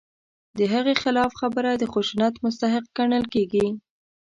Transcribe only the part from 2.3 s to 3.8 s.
مستحق ګڼل کېږي.